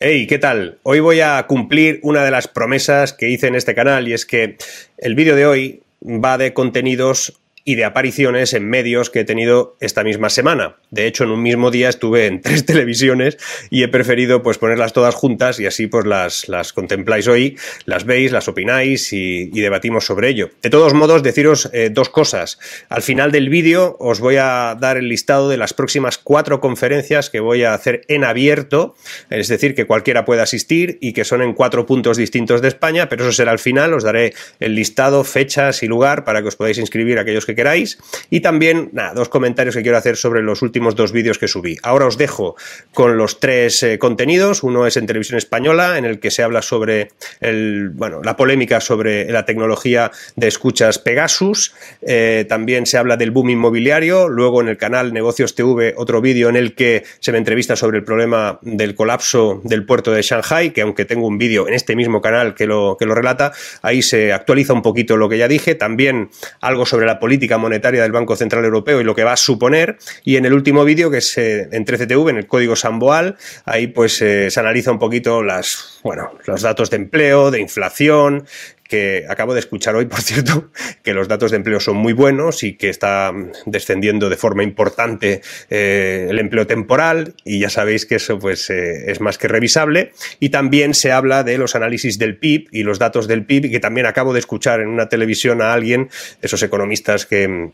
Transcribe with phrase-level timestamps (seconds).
[0.00, 0.78] Hey, ¿qué tal?
[0.84, 4.26] Hoy voy a cumplir una de las promesas que hice en este canal y es
[4.26, 4.56] que
[4.96, 9.76] el vídeo de hoy va de contenidos y de apariciones en medios que he tenido
[9.80, 10.76] esta misma semana.
[10.90, 13.36] De hecho, en un mismo día estuve en tres televisiones
[13.68, 18.06] y he preferido pues ponerlas todas juntas y así pues las, las contempláis hoy, las
[18.06, 20.48] veis, las opináis y, debatimos sobre ello.
[20.62, 22.58] De todos modos, deciros eh, dos cosas.
[22.88, 27.28] Al final del vídeo os voy a dar el listado de las próximas cuatro conferencias
[27.28, 28.94] que voy a hacer en abierto,
[29.28, 33.10] es decir, que cualquiera pueda asistir y que son en cuatro puntos distintos de España,
[33.10, 36.56] pero eso será al final, os daré el listado, fechas y lugar para que os
[36.56, 37.98] podáis inscribir aquellos que queráis.
[38.30, 41.76] Y también, nada, dos comentarios que quiero hacer sobre los últimos dos vídeos que subí.
[41.82, 42.54] Ahora os dejo
[42.92, 44.62] con los tres eh, contenidos.
[44.62, 48.80] Uno es en televisión española, en el que se habla sobre el, bueno, la polémica
[48.80, 51.74] sobre la tecnología de escuchas Pegasus.
[52.02, 54.28] Eh, también se habla del boom inmobiliario.
[54.28, 57.98] Luego en el canal Negocios TV, otro vídeo en el que se me entrevista sobre
[57.98, 61.96] el problema del colapso del puerto de Shanghai, que aunque tengo un vídeo en este
[61.96, 63.50] mismo canal que lo, que lo relata,
[63.82, 65.74] ahí se actualiza un poquito lo que ya dije.
[65.74, 69.36] También algo sobre la política monetaria del Banco Central Europeo y lo que va a
[69.36, 69.98] suponer.
[70.24, 73.86] Y en el último vídeo, que es eh, en 13TV, en el código Samboal, ahí
[73.86, 78.46] pues eh, se analiza un poquito las, bueno, los datos de empleo, de inflación,
[78.88, 80.70] que acabo de escuchar hoy, por cierto,
[81.02, 83.32] que los datos de empleo son muy buenos y que está
[83.66, 89.20] descendiendo de forma importante eh, el empleo temporal y ya sabéis que eso pues es
[89.20, 90.12] más que revisable.
[90.40, 93.80] Y también se habla de los análisis del PIB y los datos del PIB que
[93.80, 96.08] también acabo de escuchar en una televisión a alguien,
[96.42, 97.70] esos economistas que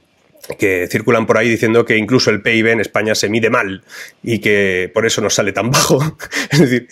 [0.59, 3.83] que circulan por ahí diciendo que incluso el PIB en España se mide mal
[4.23, 6.17] y que por eso nos sale tan bajo.
[6.51, 6.89] es decir,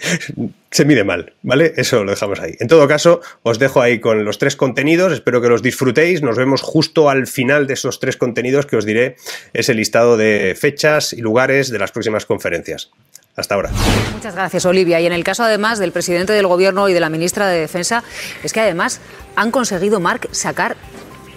[0.71, 1.75] se mide mal, ¿vale?
[1.77, 2.55] Eso lo dejamos ahí.
[2.59, 6.23] En todo caso, os dejo ahí con los tres contenidos, espero que los disfrutéis.
[6.23, 9.17] Nos vemos justo al final de esos tres contenidos que os diré
[9.53, 12.91] ese listado de fechas y lugares de las próximas conferencias.
[13.35, 13.71] Hasta ahora.
[14.13, 15.01] Muchas gracias, Olivia.
[15.01, 18.05] Y en el caso, además, del presidente del Gobierno y de la ministra de Defensa,
[18.43, 19.01] es que además
[19.37, 20.77] han conseguido, Marc, sacar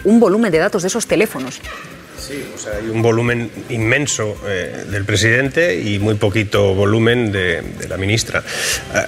[0.04, 1.62] un volumen de datos de esos teléfonos.
[2.18, 7.62] Sí, o sea, hay un volumen inmenso eh, del presidente y muy poquito volumen de,
[7.90, 8.44] la ministra.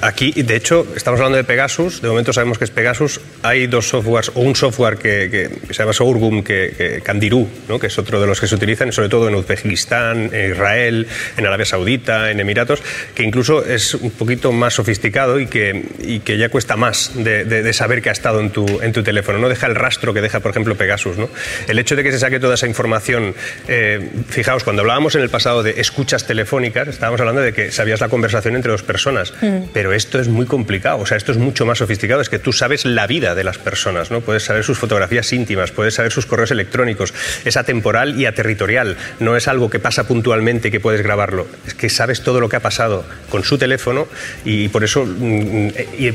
[0.01, 3.21] Aquí, de hecho, estamos hablando de Pegasus, de momento sabemos que es Pegasus.
[3.43, 7.79] Hay dos softwares, o un software que, se llama Sorghum, que, Candirú, ¿no?
[7.79, 11.07] que es otro de los que se utilizan, sobre todo en Uzbekistán, en Israel,
[11.37, 12.83] en Arabia Saudita, en Emiratos,
[13.15, 17.73] que incluso es un poquito más sofisticado y que, y que ya cuesta más de,
[17.73, 19.39] saber que ha estado en tu, en tu teléfono.
[19.39, 21.17] No deja el rastro que deja, por ejemplo, Pegasus.
[21.17, 21.29] ¿no?
[21.67, 22.96] El hecho de que se saque toda esa información
[23.67, 28.01] eh, fijaos, cuando hablábamos en el pasado de escuchas telefónicas, estábamos hablando de que sabías
[28.01, 29.69] la conversación entre dos personas, mm.
[29.73, 32.53] pero esto es muy complicado, o sea, esto es mucho más sofisticado, es que tú
[32.53, 34.21] sabes la vida de las personas, ¿no?
[34.21, 37.13] Puedes saber sus fotografías íntimas, puedes saber sus correos electrónicos,
[37.45, 41.73] es atemporal y aterritorial, no es algo que pasa puntualmente y que puedes grabarlo, es
[41.73, 44.07] que sabes todo lo que ha pasado con su teléfono
[44.45, 45.69] y por eso, mm,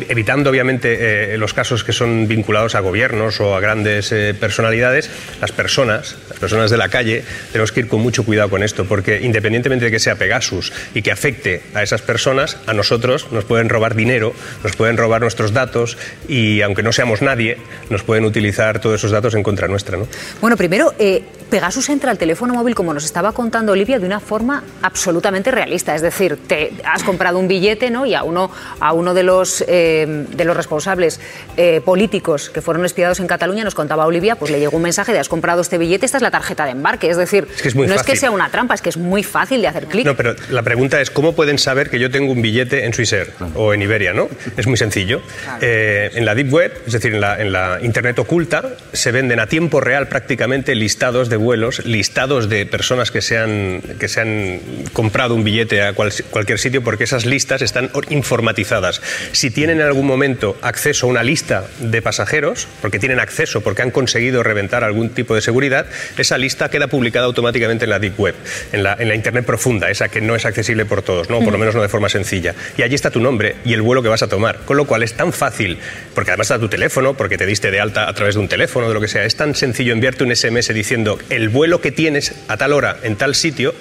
[0.09, 5.11] evitando obviamente eh, los casos que son vinculados a gobiernos o a grandes eh, personalidades,
[5.41, 7.23] las personas, las personas de la calle,
[7.53, 11.03] tenemos que ir con mucho cuidado con esto, porque independientemente de que sea Pegasus y
[11.03, 14.35] que afecte a esas personas, a nosotros nos pueden robar dinero,
[14.65, 15.97] nos pueden robar nuestros datos
[16.29, 17.59] y aunque no seamos nadie,
[17.91, 19.97] nos pueden utilizar todos esos datos en contra nuestra.
[19.97, 20.09] ¿no?
[20.41, 24.21] Bueno, primero, eh, Pegasus entra al teléfono móvil, como nos estaba contando Olivia, de una
[24.21, 25.95] forma absolutamente realista.
[25.95, 28.07] Es decir, te has comprado un billete ¿no?
[28.07, 28.51] y a uno,
[28.81, 31.21] a uno de, los, eh, de los responsables
[31.57, 35.13] eh, políticos que fueron espiados en Cataluña, nos contaba Olivia, pues le llegó un mensaje
[35.13, 37.11] de has comprado este billete, esta es la tarjeta de embarque.
[37.11, 39.87] Es decir, no es que sea una trampa, es que es muy fácil de hacer
[39.87, 40.07] clic.
[40.07, 43.33] No, pero la pregunta es, ¿cómo pueden saber que yo tengo un billete en Swissair
[43.55, 44.13] o en Iberia?
[44.13, 44.29] ¿no?
[44.57, 45.23] Es muy sencillo.
[45.61, 48.63] en la Deep Web, es decir, en la, en la Internet oculta,
[48.93, 53.83] se venden a tiempo real prácticamente listados de vuelos, listados de personas que se han,
[53.99, 54.61] que se han
[54.93, 59.01] comprado un billete a cualquier sitio, porque esas listas están informatizadas.
[59.33, 63.83] Si tienen en algún momento acceso a una lista de pasajeros, porque tienen acceso, porque
[63.83, 65.87] han conseguido reventar algún tipo de seguridad,
[66.17, 68.35] esa lista queda publicada automáticamente en la Deep Web,
[68.73, 71.41] en la, en la Internet profunda, esa que no es accesible por todos, ¿no?
[71.41, 72.55] por lo menos no de forma sencilla.
[72.77, 75.03] Y allí está tu nombre y el vuelo que vas a tomar, con lo cual
[75.03, 75.79] es tan fácil,
[76.15, 78.89] porque además está tu teléfono, porque te diste de alta a través de un teléfono,
[78.89, 82.35] de lo que sea, es tan sencillo enviarte un SMS diciendo el vuelo que tienes
[82.49, 83.75] a tal hora en tal sitio,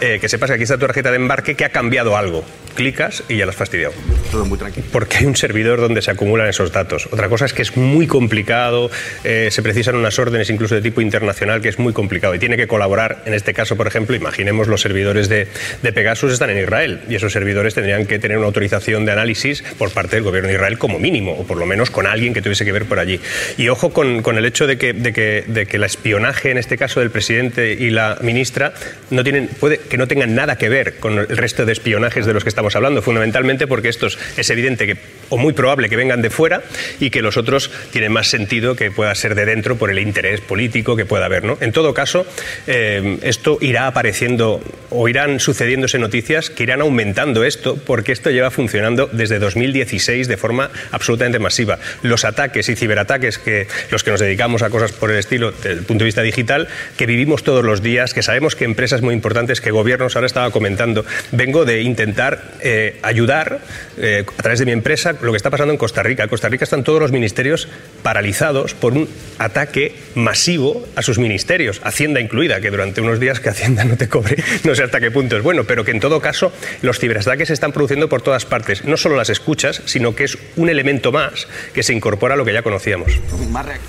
[0.00, 2.44] eh, que sepas que aquí está tu tarjeta de embarque que ha cambiado algo.
[2.76, 3.92] Clicas y ya lo has fastidiado.
[4.30, 4.86] Todo muy tranquilo.
[4.92, 7.08] Porque hay un servidor donde se acumulan esos datos.
[7.10, 8.90] Otra cosa es que es muy complicado,
[9.24, 12.56] eh, se precisan unas órdenes incluso de tipo internacional que es muy complicado y tiene
[12.56, 13.22] que colaborar.
[13.26, 15.48] En este caso, por ejemplo, imaginemos los servidores de,
[15.82, 19.62] de Pegasus están en Israel y esos servidores tendrían que tener una autorización de análisis
[19.78, 22.42] por parte del gobierno de Israel como mínimo, o por lo menos con alguien que
[22.42, 23.20] tuviese que ver por allí.
[23.58, 26.58] Y ojo con, con el hecho de que, de que, de que el espionaje, en
[26.58, 28.72] este caso del presidente, presidente y la ministra
[29.10, 32.32] no tienen, puede que no tengan nada que ver con el resto de espionajes de
[32.32, 34.96] los que estamos hablando, fundamentalmente porque estos es evidente que,
[35.28, 36.62] o muy probable que vengan de fuera
[37.00, 40.40] y que los otros tienen más sentido que pueda ser de dentro por el interés
[40.40, 41.44] político que pueda haber.
[41.44, 41.58] ¿no?
[41.60, 42.26] En todo caso,
[42.66, 44.60] eh, esto irá apareciendo
[44.90, 50.36] o irán sucediéndose noticias que irán aumentando esto porque esto lleva funcionando desde 2016 de
[50.36, 51.78] forma absolutamente masiva.
[52.02, 55.72] Los ataques y ciberataques que los que nos dedicamos a cosas por el estilo desde
[55.72, 59.14] el punto de vista digital, que vivimos todos los días, que sabemos que empresas muy
[59.14, 63.60] importantes, que gobiernos, ahora estaba comentando, vengo de intentar eh, ayudar
[63.96, 66.22] eh, a través de mi empresa lo que está pasando en Costa Rica.
[66.22, 67.68] En Costa Rica están todos los ministerios
[68.02, 69.08] paralizados por un
[69.38, 74.08] ataque masivo a sus ministerios, Hacienda incluida, que durante unos días que Hacienda no te
[74.08, 77.48] cobre, no sé hasta qué punto es bueno, pero que en todo caso los ciberataques
[77.48, 78.84] se están produciendo por todas partes.
[78.84, 82.44] No solo las escuchas, sino que es un elemento más que se incorpora a lo
[82.44, 83.12] que ya conocíamos.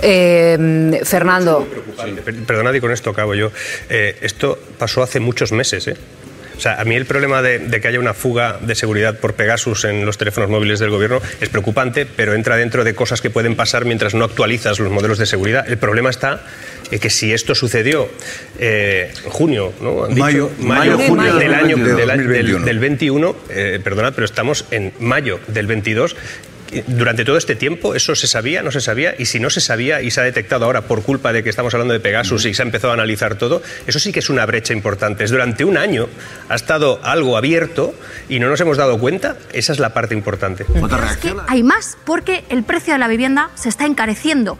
[0.01, 1.67] Eh, Fernando.
[2.45, 3.51] Perdonad y con esto acabo yo.
[3.89, 5.87] Esto pasó hace muchos meses.
[5.87, 5.97] ¿eh?
[6.57, 9.85] O sea, a mí el problema de, que haya una fuga de seguridad por Pegasus
[9.85, 13.55] en los teléfonos móviles del gobierno es preocupante, pero entra dentro de cosas que pueden
[13.55, 15.69] pasar mientras no actualizas los modelos de seguridad.
[15.69, 16.43] El problema está
[16.89, 18.09] en que si esto sucedió
[18.59, 20.07] en junio, ¿no?
[20.09, 23.35] mayo, mayo, junio del año del, del, 21,
[23.83, 26.15] perdonad, pero estamos en mayo del 22
[26.87, 30.01] durante todo este tiempo eso se sabía, no se sabía, y si no se sabía
[30.01, 32.61] y se ha detectado ahora por culpa de que estamos hablando de Pegasus y se
[32.61, 35.25] ha empezado a analizar todo, eso sí que es una brecha importante.
[35.25, 36.07] Durante un año
[36.49, 37.93] ha estado algo abierto
[38.29, 40.65] y no nos hemos dado cuenta, esa es la parte importante.
[41.47, 44.57] hay más porque el precio de la vivienda se está encareciendo.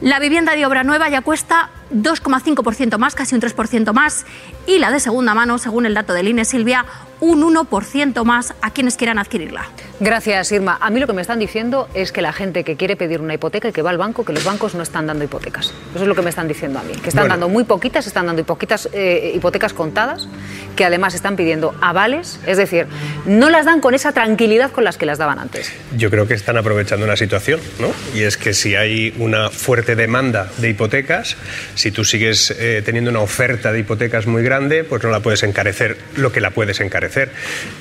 [0.00, 4.24] La vivienda de obra nueva ya cuesta 2,5% más, casi un 3% más,
[4.66, 6.84] y la de segunda mano, según el dato del INE Silvia,
[7.20, 9.68] un 1% más a quienes quieran adquirirla.
[10.00, 10.78] Gracias, Irma.
[10.80, 13.34] A mí lo que me están diciendo es que la gente que quiere pedir una
[13.34, 15.74] hipoteca y que va al banco, que los bancos no están dando hipotecas.
[15.94, 16.94] Eso es lo que me están diciendo a mí.
[16.94, 20.28] Que están dando muy poquitas, están dando poquitas eh, hipotecas contadas,
[20.76, 22.86] que además están pidiendo avales, es decir,
[23.26, 25.70] no las dan con esa tranquilidad con las que las daban antes.
[25.96, 27.88] Yo creo que están aprovechando una situación, ¿no?
[28.14, 31.36] Y es que si hay una fuerte demanda de hipotecas,
[31.80, 35.42] si tú sigues eh, teniendo una oferta de hipotecas muy grande, pues no la puedes
[35.42, 37.30] encarecer lo que la puedes encarecer.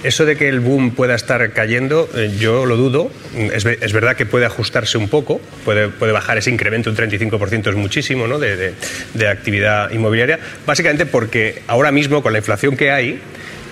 [0.03, 3.11] Eso de que el boom pueda estar cayendo, eh, yo lo dudo.
[3.35, 7.69] Es, es, verdad que puede ajustarse un poco, puede, puede bajar ese incremento, un 35%
[7.69, 8.39] es muchísimo ¿no?
[8.39, 8.73] de, de,
[9.13, 13.19] de actividad inmobiliaria, básicamente porque ahora mismo con la inflación que hay,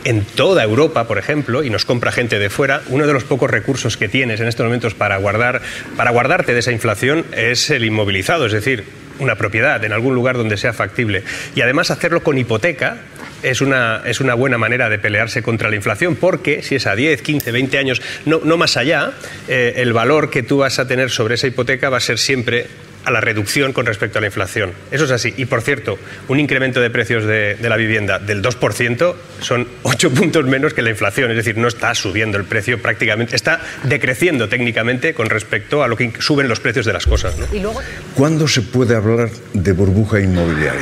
[0.03, 3.50] en toda Europa, por ejemplo, y nos compra gente de fuera, uno de los pocos
[3.50, 5.62] recursos que tienes en estos momentos para, guardar,
[5.95, 8.85] para guardarte de esa inflación es el inmovilizado, es decir,
[9.19, 11.24] una propiedad en algún lugar donde sea factible.
[11.56, 12.98] Y además hacerlo con hipoteca
[13.44, 16.96] es una, es una buena manera de pelearse contra la inflación, porque si es a
[16.96, 19.14] 10, 15, 20 años, no, no más allá,
[19.48, 22.68] eh, el valor que tú vas a tener sobre esa hipoteca va a ser siempre
[23.07, 24.74] a la reducción con respecto a la inflación.
[24.92, 25.33] Eso es así.
[25.38, 30.12] Y por cierto, un incremento de precios de, de, la vivienda del 2% son 8
[30.12, 31.31] puntos menos que la inflación.
[31.31, 35.95] Es decir, no está subiendo el precio prácticamente, está decreciendo técnicamente con respecto a lo
[35.95, 37.38] que suben los precios de las cosas.
[37.38, 37.45] ¿no?
[37.54, 37.80] ¿Y luego?
[38.13, 40.81] ¿Cuándo se puede hablar de burbuja inmobiliaria?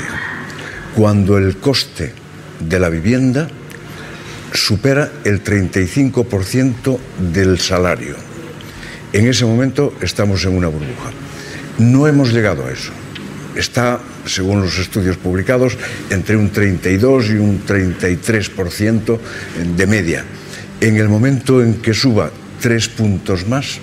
[0.96, 2.12] Cuando el coste
[2.60, 3.48] de la vivienda
[4.52, 6.98] supera el 35%
[7.32, 8.16] del salario.
[9.14, 11.12] En ese momento estamos en una burbuja.
[11.78, 12.92] No hemos llegado a eso.
[13.56, 15.78] Está, según los estudios publicados,
[16.10, 19.20] entre un 32 y un 33%
[19.76, 20.24] de media.
[20.82, 23.80] En el momento en que suba tres puntos más,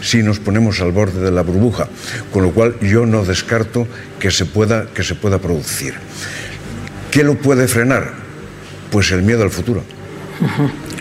[0.00, 1.88] sí nos ponemos al borde de la burbuja,
[2.32, 3.86] con lo cual yo no descarto
[4.18, 5.94] que se pueda, que se pueda producir.
[7.10, 8.10] ¿Qué lo puede frenar?
[8.90, 9.84] Pues el miedo al futuro.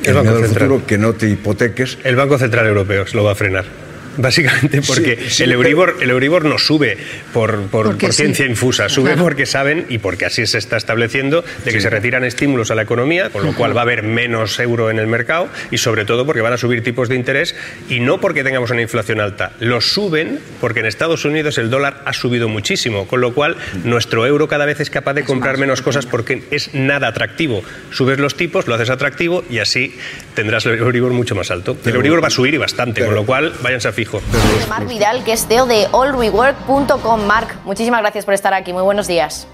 [0.04, 1.98] El, el miedo al futuro, que no te hipoteques.
[2.04, 3.81] El Banco Central Europeo se lo va a frenar
[4.18, 6.98] básicamente porque sí, sí, el, Euribor, el Euribor no sube
[7.34, 8.52] por, por, por ciencia sí.
[8.52, 9.24] infusa, sube claro.
[9.24, 12.82] porque saben y porque así se está estableciendo de que se retiran estímulos a la
[12.84, 16.26] economía, con lo cual va a haber menos euro en el mercado y sobre todo
[16.26, 17.56] porque van a subir tipos de interés
[17.90, 22.02] y no porque tengamos una inflación alta, los suben porque en Estados Unidos el dólar
[22.06, 25.82] ha subido muchísimo, con lo cual nuestro euro cada vez es capaz de comprar menos
[25.82, 27.64] cosas porque es nada atractivo.
[27.92, 29.96] Subes los tipos, lo haces atractivo y así
[30.34, 31.78] tendrás el Euribor mucho más alto.
[31.86, 34.20] El Euribor va a subir y bastante, con lo cual váyanse a fijo.
[34.68, 37.26] Marc Vidal, que es CEO de allrework.com.
[37.26, 38.74] Marc, muchísimas gracias por estar aquí.
[38.74, 39.48] Muy buenos días.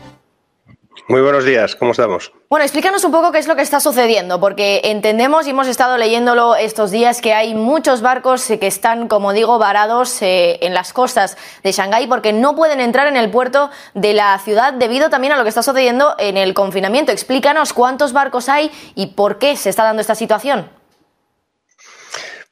[1.10, 2.34] Muy buenos días, ¿cómo estamos?
[2.50, 5.98] Bueno, explícanos un poco qué es lo que está sucediendo, porque entendemos y hemos estado
[5.98, 10.92] leyéndolo estos días que hay muchos barcos que están, como digo, varados eh, en las
[10.94, 15.34] costas de Shanghái porque no pueden entrar en el puerto de la ciudad debido también
[15.34, 17.12] a lo que está sucediendo en el confinamiento.
[17.12, 20.77] Explícanos cuántos barcos hay y por qué se está dando esta situación.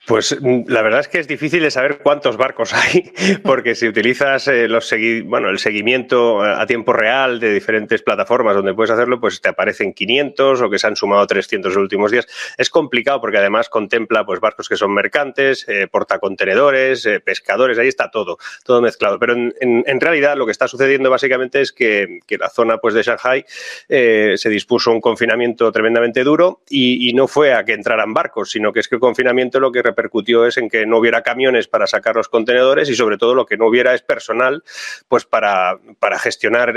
[0.05, 3.11] Pues mm, la verdad es que es difícil de saber cuántos barcos hay,
[3.43, 4.93] porque si utilizas eh, los
[5.25, 9.93] bueno, el seguimiento a tiempo real de diferentes plataformas donde puedes hacerlo, pues te aparecen
[9.93, 12.27] 500 o que se han sumado 300 en los últimos días.
[12.57, 17.87] Es complicado porque además contempla pues barcos que son mercantes, eh, portacontenedores, eh, pescadores, ahí
[17.87, 19.17] está todo, todo mezclado.
[19.17, 23.45] Pero en, realidad lo que está sucediendo básicamente es que, la zona pues de Shanghai
[23.87, 28.81] se dispuso un confinamiento tremendamente duro y, no fue a que entraran barcos, sino que
[28.81, 32.15] es que el confinamiento lo que repercutió es en que no hubiera camiones para sacar
[32.15, 34.63] los contenedores y sobre todo lo que no hubiera es personal
[35.07, 36.73] pues para, para gestionar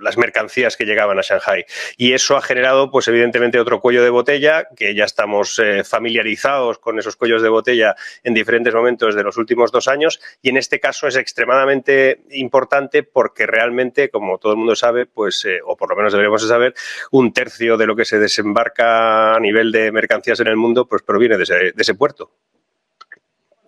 [0.00, 1.64] las mercancías que llegaban a Shanghai.
[1.96, 6.78] Y eso ha generado, pues evidentemente, otro cuello de botella, que ya estamos eh, familiarizados
[6.78, 10.20] con esos cuellos de botella en diferentes momentos de los últimos dos años.
[10.42, 15.44] Y en este caso es extremadamente importante porque realmente, como todo el mundo sabe, pues,
[15.44, 16.74] eh, o por lo menos deberíamos saber,
[17.10, 21.02] un tercio de lo que se desembarca a nivel de mercancías en el mundo, pues
[21.02, 22.32] proviene de ese puerto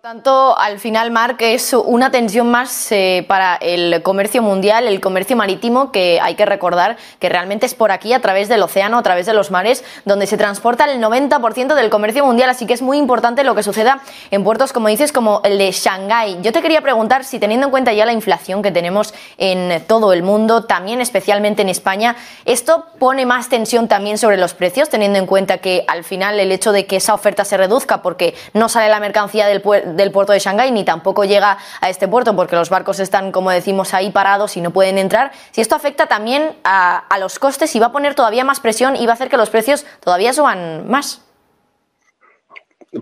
[0.01, 5.35] tanto, al final, Marc, es una tensión más eh, para el comercio mundial, el comercio
[5.35, 9.03] marítimo, que hay que recordar que realmente es por aquí, a través del océano, a
[9.03, 12.51] través de los mares, donde se transporta el 90% del comercio mundial.
[12.51, 13.99] Así que es muy importante lo que suceda
[14.29, 16.41] en puertos, como dices, como el de Shanghái.
[16.43, 20.13] Yo te quería preguntar si, teniendo en cuenta ya la inflación que tenemos en todo
[20.13, 25.17] el mundo, también especialmente en España, ¿esto pone más tensión también sobre los precios, teniendo
[25.17, 28.69] en cuenta que al final el hecho de que esa oferta se reduzca porque no
[28.69, 32.35] sale la mercancía del puerto, del puerto de Shanghái ni tampoco llega a este puerto
[32.35, 35.31] porque los barcos están, como decimos, ahí parados y no pueden entrar.
[35.51, 39.05] Si esto afecta también a, los costes y va a poner todavía más presión y
[39.05, 41.21] va a hacer que los precios todavía suban más.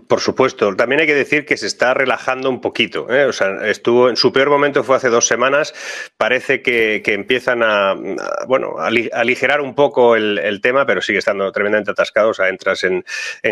[0.08, 0.74] Por supuesto.
[0.76, 3.12] También hay que decir que se está relajando un poquito.
[3.12, 3.24] ¿eh?
[3.24, 5.74] O sea, estuvo en su peor momento fue hace dos semanas.
[6.16, 7.94] Parece que, empiezan a,
[8.46, 12.30] bueno a aligerar un poco el, tema, pero sigue estando tremendamente atascado.
[12.30, 13.04] O sea, entras en,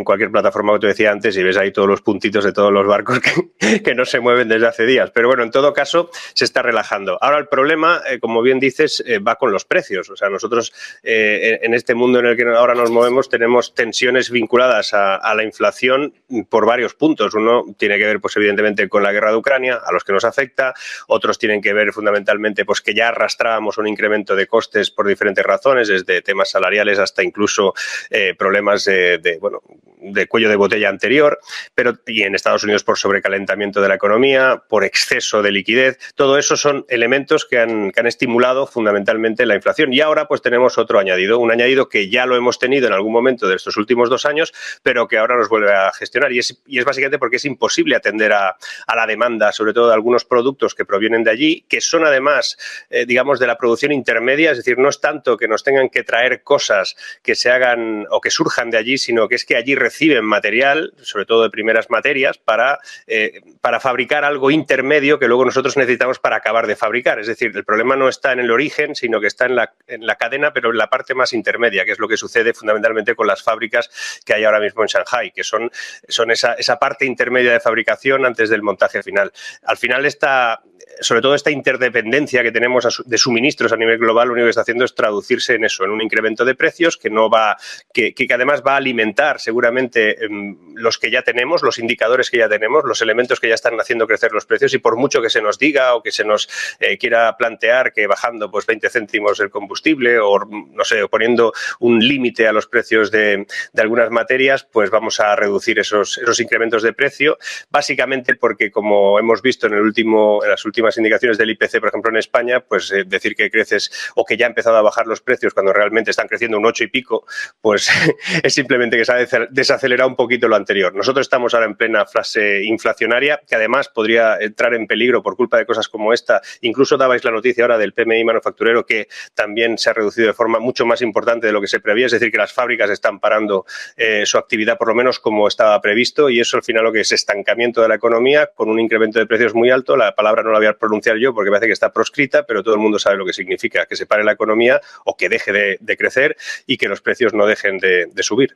[0.05, 2.87] cualquier plataforma que te decía antes y ves ahí todos los puntitos de todos los
[2.87, 3.21] barcos
[3.85, 5.11] que, no se mueven desde hace días.
[5.13, 7.19] Pero bueno, en todo caso se está relajando.
[7.21, 10.11] Ahora el problema, eh, como bien dices, eh, va con los precios.
[10.11, 10.73] O sea, nosotros
[11.03, 16.15] en este mundo en el que ahora nos movemos tenemos tensiones vinculadas a la inflación
[16.49, 17.35] por varios puntos.
[17.35, 20.25] Uno tiene que ver, pues evidentemente, con la guerra de Ucrania, a los que nos
[20.25, 20.75] afecta.
[21.07, 25.45] Otros tienen que ver fundamentalmente, pues que ya arrastrábamos un incremento de costes por diferentes
[25.45, 27.75] razones, desde temas salariales hasta incluso
[28.11, 29.63] eh, problemas de, bueno,
[30.01, 31.39] de cuello de botella anterior,
[31.75, 35.99] pero y en Estados Unidos por sobrecalentamiento de la economía, por exceso de liquidez.
[36.15, 39.93] Todo eso son elementos que han, que han estimulado fundamentalmente la inflación.
[39.93, 43.13] Y ahora, pues tenemos otro añadido, un añadido que ya lo hemos tenido en algún
[43.13, 46.85] momento de estos últimos dos años, pero que ahora nos vuelve a gestionar y es,
[46.85, 48.57] básicamente porque es imposible atender a,
[48.95, 52.57] la demanda, sobre todo de algunos productos que provienen de allí, que son además,
[52.91, 56.05] eh, digamos, de la producción intermedia, es decir, no es tanto que nos tengan que
[56.05, 59.75] traer cosas que se hagan o que surjan de allí, sino que es que allí
[59.75, 65.45] reciben material, sobre todo de primeras materias, para, eh, para fabricar algo intermedio que luego
[65.45, 67.19] nosotros necesitamos para acabar de fabricar.
[67.19, 70.07] Es decir, el problema no está en el origen, sino que está en la, en
[70.07, 73.27] la cadena, pero en la parte más intermedia, que es lo que sucede fundamentalmente con
[73.27, 73.91] las fábricas
[74.25, 75.71] que hay ahora mismo en Shanghai, que son
[76.09, 79.33] son esa, esa parte intermedia de fabricación antes del montaje final.
[79.63, 80.63] Al final esta,
[81.01, 84.63] sobre todo esta interdependencia que tenemos de suministros a nivel global, lo único que está
[84.63, 87.57] haciendo es traducirse en eso, en un incremento de precios que no va,
[87.93, 92.39] que, que además va a alimentar seguramente em, los que ya tenemos, los indicadores que
[92.39, 95.31] ya tenemos, los elementos que ya están haciendo crecer los precios y por mucho que
[95.31, 96.49] se nos diga o que se nos
[96.81, 102.01] eh, quiera plantear que bajando pues 20 céntimos el combustible o no sé, poniendo un
[102.01, 106.83] límite a los precios de, de, algunas materias, pues vamos a reducir esos, esos incrementos
[106.83, 107.39] de precio,
[107.71, 111.89] básicamente porque como hemos visto en el último, en las últimas indicaciones del IPC, por
[111.89, 115.07] ejemplo, en España, pues eh, decir que creces o que ya ha empezado a bajar
[115.07, 117.27] los precios cuando realmente están creciendo un 8 y pico,
[117.61, 117.89] pues
[118.43, 120.95] es simplemente que se ha desacelerado un poquito lo anterior.
[120.95, 125.59] Nosotros estamos ahora en plena fase inflacionaria, que además podría entrar en peligro por culpa
[125.59, 126.41] de cosas como esta.
[126.61, 130.59] Incluso dabais la noticia ahora del PMI manufacturero que también se ha reducido de forma
[130.59, 133.65] mucho más importante de lo que se prevía, es decir, que las fábricas están parando
[133.97, 137.01] eh, su actividad por lo menos como estaba previsto y eso al final lo que
[137.01, 139.99] es estancamiento de la economía con un incremento de precios muy alto.
[139.99, 142.81] La palabra no la había pronunciar yo porque parece que está proscrita, pero todo el
[142.81, 146.39] mundo sabe lo que significa, que se pare la economía o que deje de, crecer
[146.67, 148.55] y que los precios no dejen de, subir.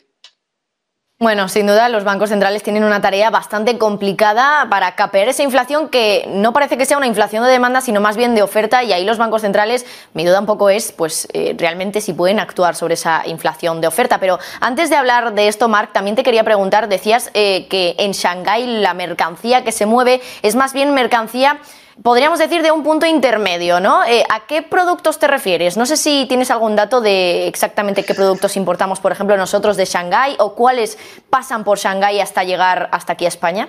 [1.21, 5.89] Bueno, sin duda los bancos centrales tienen una tarea bastante complicada para capear esa inflación
[5.89, 8.93] que no parece que sea una inflación de demanda, sino más bien de oferta y
[8.93, 9.85] ahí los bancos centrales,
[10.15, 13.89] mi duda un poco es, pues eh, realmente si pueden actuar sobre esa inflación de
[13.89, 14.21] oferta.
[14.21, 18.13] Pero antes de hablar de esto, Marc, también te quería preguntar, decías eh, que en
[18.13, 21.59] Shanghái la mercancía que se mueve es más bien mercancía
[22.03, 24.05] podríamos decir, de un punto intermedio, ¿no?
[24.05, 25.77] Eh, ¿A qué productos te refieres?
[25.77, 29.85] No sé si tienes algún dato de exactamente qué productos importamos, por ejemplo, nosotros de
[29.85, 30.99] Shanghái o cuáles
[31.31, 33.69] pasan por Shanghái hasta llegar hasta aquí a España.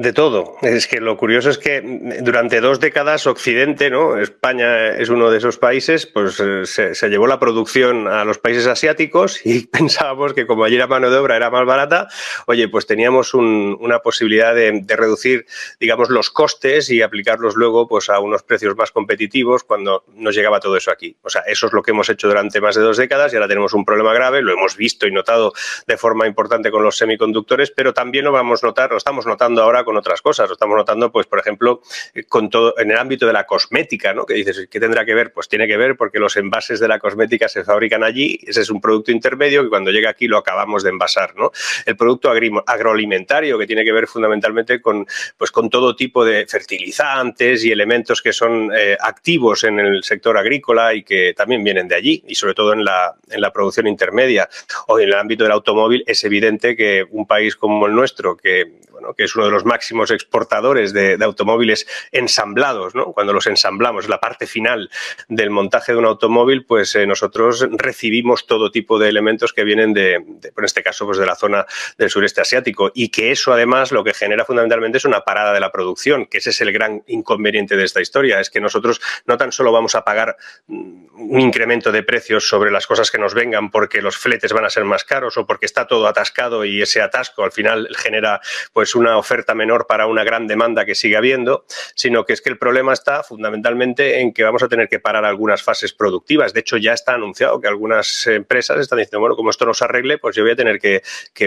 [0.00, 0.56] De todo.
[0.62, 1.82] Es que lo curioso es que
[2.22, 4.16] durante dos décadas Occidente, ¿no?
[4.16, 8.66] España es uno de esos países, pues eh, se, llevó la producción a los países
[8.66, 12.08] asiáticos y pensábamos que como allí la mano de obra era más barata,
[12.46, 15.44] oye, pues teníamos una posibilidad de, reducir,
[15.78, 20.60] digamos, los costes y aplicarlos luego pues a unos precios más competitivos cuando nos llegaba
[20.60, 21.14] todo eso aquí.
[21.20, 23.48] O sea, eso es lo que hemos hecho durante más de dos décadas y ahora
[23.48, 25.52] tenemos un problema grave, lo hemos visto y notado
[25.86, 29.62] de forma importante con los semiconductores, pero también lo vamos a notar, lo estamos notando
[29.62, 30.48] ahora con otras cosas.
[30.48, 31.82] Lo estamos notando, pues, por ejemplo,
[32.28, 34.26] con todo en el ámbito de la cosmética, ¿no?
[34.26, 35.32] Que dices, ¿qué tendrá que ver?
[35.32, 38.70] Pues tiene que ver porque los envases de la cosmética se fabrican allí, ese es
[38.70, 41.50] un producto intermedio que cuando llega aquí lo acabamos de envasar, ¿no?
[41.86, 45.06] El producto agroalimentario que tiene que ver fundamentalmente con,
[45.36, 50.36] pues, con todo tipo de fertilizantes y elementos que son eh, activos en el sector
[50.36, 53.86] agrícola y que también vienen de allí y sobre todo en la, en la producción
[53.86, 54.48] intermedia
[54.86, 58.80] o en el ámbito del automóvil es evidente que un país como el nuestro que,
[59.16, 63.12] que es uno de los máximos exportadores de, automóviles ensamblados, ¿no?
[63.12, 64.90] Cuando los ensamblamos, la parte final
[65.28, 69.92] del montaje de un automóvil, pues eh, nosotros recibimos todo tipo de elementos que vienen
[69.92, 71.66] de, en este caso, pues de la zona
[71.98, 75.60] del sureste asiático y que eso además lo que genera fundamentalmente es una parada de
[75.60, 79.36] la producción, que ese es el gran inconveniente de esta historia, es que nosotros no
[79.36, 83.34] tan solo vamos a pagar mm, un incremento de precios sobre las cosas que nos
[83.34, 86.82] vengan porque los fletes van a ser más caros o porque está todo atascado y
[86.82, 88.40] ese atasco al final genera
[88.72, 92.50] pues una oferta menor para una gran demanda que sigue habiendo, sino que es que
[92.50, 96.52] el problema está fundamentalmente en que vamos a tener que parar algunas fases productivas.
[96.52, 99.84] De hecho, ya está anunciado que algunas empresas están diciendo, bueno, como esto no se
[99.84, 101.02] arregle, pues yo voy a tener que,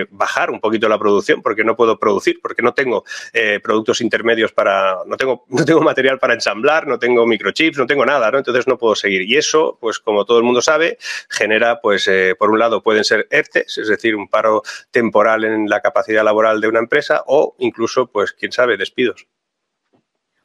[0.09, 4.51] bajar un poquito la producción porque no puedo producir, porque no tengo eh, productos intermedios
[4.51, 8.37] para, no tengo, no tengo material para ensamblar, no tengo microchips, no tengo nada, ¿no?
[8.37, 9.23] Entonces no puedo seguir.
[9.23, 10.97] Y eso pues como todo el mundo sabe,
[11.29, 15.69] genera, pues eh, por un lado pueden ser ERTES, es decir, un paro temporal en
[15.69, 19.27] la capacidad laboral de una empresa o incluso, pues quién sabe, despidos.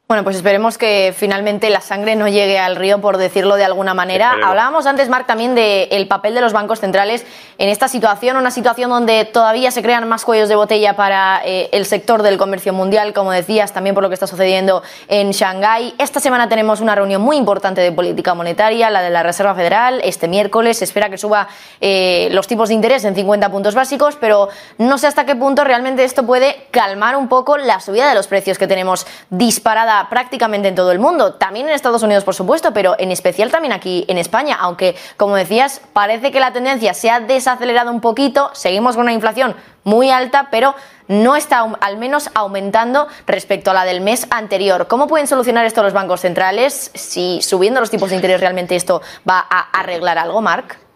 [0.09, 3.93] Bueno, pues esperemos que finalmente la sangre no llegue al río, por decirlo de alguna
[3.93, 4.37] manera.
[4.43, 7.27] Hablábamos antes, Marc, también del papel de los bancos centrales
[7.59, 11.69] en esta situación, una situación donde todavía se crean más cuellos de botella para eh,
[11.73, 15.95] el sector del comercio mundial, como decías, también por lo que está sucediendo en Shanghái.
[15.99, 20.00] Esta semana tenemos una reunión muy importante de política monetaria, la de la Reserva Federal.
[20.02, 21.49] Este miércoles se espera que suba
[21.82, 25.65] eh, los tipos de interés en 50 puntos básicos, pero no sé hasta qué punto
[25.65, 30.69] realmente esto puede calmar un poco la subida de los precios que tenemos disparada prácticamente
[30.69, 34.04] en todo el mundo, también en Estados Unidos, por supuesto, pero en especial también aquí
[34.08, 38.97] en España, aunque, como decías, parece que la tendencia se ha desacelerado un poquito, seguimos
[38.97, 40.75] con una inflación muy alta, pero
[41.08, 44.87] no está al menos aumentando respecto a la del mes anterior.
[44.87, 46.91] ¿Cómo pueden solucionar esto los bancos centrales?
[46.95, 50.88] Si subiendo los tipos de interés realmente esto va a arreglar algo, Marc.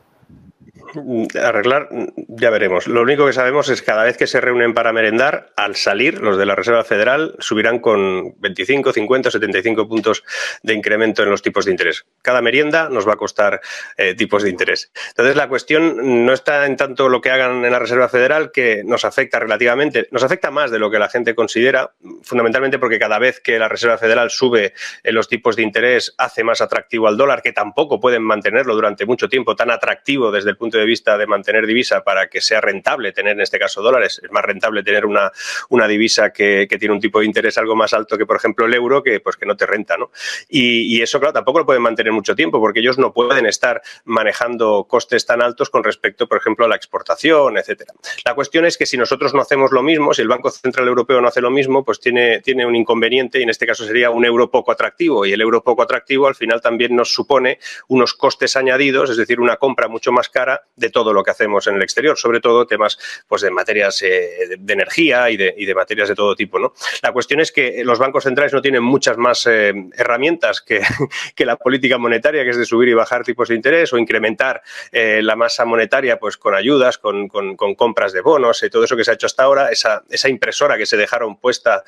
[1.42, 1.88] Arreglar,
[2.28, 2.86] ya veremos.
[2.86, 6.20] Lo único que sabemos es que cada vez que se reúnen para merendar, al salir,
[6.20, 10.22] los de la Reserva Federal subirán con 25, 50, 75 puntos
[10.62, 12.04] de incremento en los tipos de interés.
[12.20, 13.60] Cada merienda nos va a costar
[13.96, 14.92] eh, tipos de interés.
[15.08, 18.82] Entonces, la cuestión no está en tanto lo que hagan en la Reserva Federal, que
[18.84, 23.18] nos afecta relativamente, nos afecta más de lo que la gente considera, fundamentalmente porque cada
[23.18, 27.16] vez que la Reserva Federal sube en los tipos de interés, hace más atractivo al
[27.16, 31.18] dólar, que tampoco pueden mantenerlo durante mucho tiempo tan atractivo desde el punto de vista
[31.18, 34.20] de mantener divisa para que sea rentable tener en este caso dólares.
[34.22, 35.32] Es más rentable tener una,
[35.68, 38.74] una divisa que, tiene un tipo de interés algo más alto que, por ejemplo, el
[38.74, 40.10] euro, que pues que no te renta, ¿no?
[40.48, 44.86] Y, eso, claro, tampoco lo pueden mantener mucho tiempo porque ellos no pueden estar manejando
[44.88, 47.92] costes tan altos con respecto, por ejemplo, a la exportación, etcétera.
[48.24, 51.20] La cuestión es que si nosotros no hacemos lo mismo, si el Banco Central Europeo
[51.20, 54.24] no hace lo mismo, pues tiene, tiene un inconveniente y en este caso sería un
[54.24, 55.26] euro poco atractivo.
[55.26, 59.40] Y el euro poco atractivo al final también nos supone unos costes añadidos, es decir,
[59.40, 62.66] una compra mucho más cara de todo lo que hacemos en el exterior, sobre todo
[62.66, 66.58] temas pues, de materias eh, de, energía y de, materias de todo tipo.
[66.58, 66.72] ¿no?
[67.02, 70.80] La cuestión es que los bancos centrales no tienen muchas más eh, herramientas que,
[71.34, 74.62] que, la política monetaria, que es de subir y bajar tipos de interés o incrementar
[74.90, 78.96] eh, la masa monetaria pues, con ayudas, con, con, compras de bonos y todo eso
[78.96, 81.84] que se ha hecho hasta ahora, esa, esa impresora que se dejaron puesta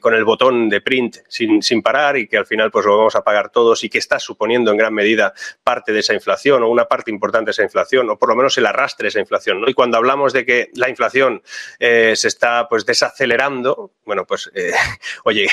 [0.00, 3.16] con el botón de print sin, sin parar y que al final pues, lo vamos
[3.16, 5.32] a pagar todos y que está suponiendo en gran medida
[5.64, 8.56] parte de esa inflación o una parte importante de esa inflación o por lo menos
[8.58, 9.60] el arrastre esa inflación.
[9.60, 9.68] ¿no?
[9.68, 11.42] Y cuando hablamos de que la inflación
[11.78, 14.72] eh, se está pues desacelerando, bueno, pues eh,
[15.24, 15.48] oye,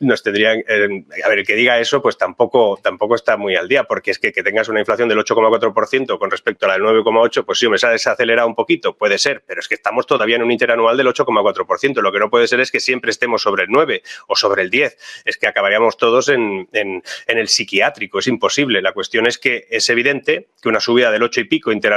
[0.00, 3.68] nos tendrían, eh, a ver, el que diga eso, pues tampoco, tampoco está muy al
[3.68, 6.82] día, porque es que que tengas una inflación del 8,4% con respecto a la del
[6.82, 10.06] 9,8%, pues sí, me se ha desacelerado un poquito, puede ser, pero es que estamos
[10.06, 12.02] todavía en un interanual del 8,4%.
[12.02, 14.68] Lo que no puede ser es que siempre estemos sobre el 9 o sobre el
[14.68, 15.22] 10.
[15.24, 18.82] Es que acabaríamos todos en, en, en el psiquiátrico, es imposible.
[18.82, 21.95] La cuestión es que es evidente que una subida del 8 y pico interanual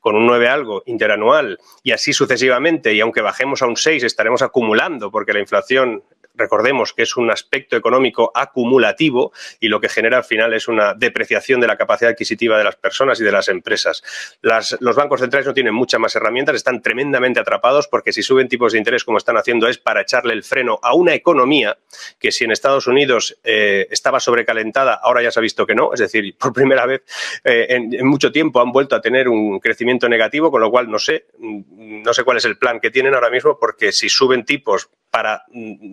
[0.00, 4.42] con un 9 algo interanual y así sucesivamente, y aunque bajemos a un 6, estaremos
[4.42, 6.02] acumulando porque la inflación
[6.36, 10.94] recordemos que es un aspecto económico acumulativo y lo que genera al final es una
[10.94, 14.02] depreciación de la capacidad adquisitiva de las personas y de las empresas.
[14.42, 18.72] Los bancos centrales no tienen muchas más herramientas, están tremendamente atrapados porque si suben tipos
[18.72, 21.78] de interés como están haciendo es para echarle el freno a una economía
[22.18, 25.92] que si en Estados Unidos eh, estaba sobrecalentada, ahora ya se ha visto que no,
[25.92, 27.02] es decir, por primera vez
[27.44, 30.90] eh, en, en mucho tiempo han vuelto a tener un crecimiento negativo, con lo cual
[30.90, 34.44] no sé, no sé cuál es el plan que tienen ahora mismo porque si suben
[34.44, 35.46] tipos para,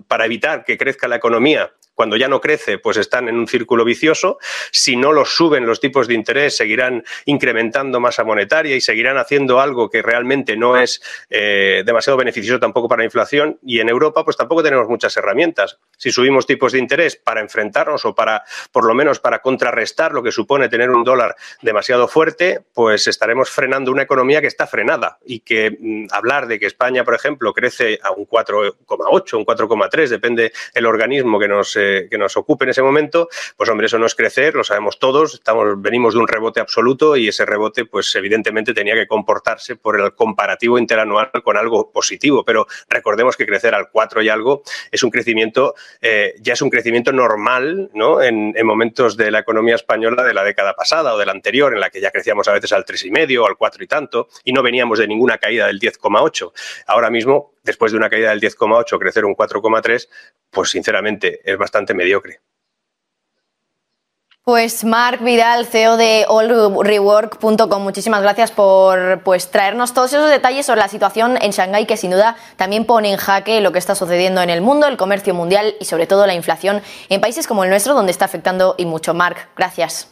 [0.09, 3.85] para evitar que crezca la economía cuando ya no crece, pues están en un círculo
[3.85, 4.37] vicioso.
[4.71, 9.59] Si no los suben los tipos de interés, seguirán incrementando masa monetaria y seguirán haciendo
[9.59, 13.59] algo que realmente no es eh, demasiado beneficioso tampoco para la inflación.
[13.63, 15.77] Y en Europa, pues tampoco tenemos muchas herramientas.
[15.97, 20.23] Si subimos tipos de interés para enfrentarnos o para, por lo menos, para contrarrestar lo
[20.23, 25.19] que supone tener un dólar demasiado fuerte, pues estaremos frenando una economía que está frenada
[25.25, 30.07] y que mm, hablar de que España, por ejemplo, crece a un 4,8, un 4,3,
[30.07, 31.75] depende el organismo que nos
[32.09, 35.33] que nos ocupe en ese momento, pues hombre, eso no es crecer, lo sabemos todos,
[35.33, 39.99] estamos, venimos de un rebote absoluto y ese rebote, pues evidentemente tenía que comportarse por
[39.99, 45.03] el comparativo interanual con algo positivo, pero recordemos que crecer al 4 y algo es
[45.03, 48.21] un crecimiento, eh, ya es un crecimiento normal, ¿no?
[48.21, 51.73] En, en, momentos de la economía española de la década pasada o de la anterior,
[51.73, 54.53] en la que ya crecíamos a veces al 3,5 o al 4 y tanto, y
[54.53, 56.51] no veníamos de ninguna caída del 10,8.
[56.87, 60.09] Ahora mismo después de una caída del 10,8, crecer un 4,3,
[60.49, 62.41] pues sinceramente es bastante mediocre.
[64.43, 70.81] Pues Marc Vidal, CEO de allrework.com, muchísimas gracias por pues, traernos todos esos detalles sobre
[70.81, 74.41] la situación en Shanghái que sin duda también pone en jaque lo que está sucediendo
[74.41, 77.69] en el mundo, el comercio mundial y sobre todo la inflación en países como el
[77.69, 79.13] nuestro donde está afectando y mucho.
[79.13, 80.09] Marc, gracias.